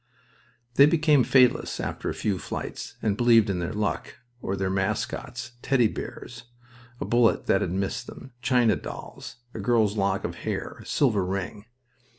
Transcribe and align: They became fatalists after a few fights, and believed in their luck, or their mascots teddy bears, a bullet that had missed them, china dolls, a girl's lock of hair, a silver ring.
They 0.77 0.87
became 0.87 1.23
fatalists 1.23 1.79
after 1.79 2.09
a 2.09 2.15
few 2.15 2.39
fights, 2.39 2.95
and 3.03 3.15
believed 3.15 3.51
in 3.51 3.59
their 3.59 3.71
luck, 3.71 4.15
or 4.41 4.55
their 4.55 4.71
mascots 4.71 5.51
teddy 5.61 5.87
bears, 5.87 6.45
a 6.99 7.05
bullet 7.05 7.45
that 7.45 7.61
had 7.61 7.69
missed 7.71 8.07
them, 8.07 8.31
china 8.41 8.75
dolls, 8.75 9.35
a 9.53 9.59
girl's 9.59 9.95
lock 9.95 10.23
of 10.23 10.37
hair, 10.37 10.77
a 10.81 10.87
silver 10.87 11.23
ring. 11.23 11.65